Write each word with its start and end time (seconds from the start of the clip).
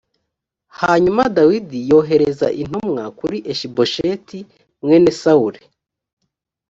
hanyuma 0.79 1.23
dawidi 1.35 1.79
yohereza 1.91 2.47
intumwa 2.61 3.03
kuri 3.19 3.37
ishibosheti 3.51 4.39
mwene 4.83 5.11
sawuli 5.21 5.61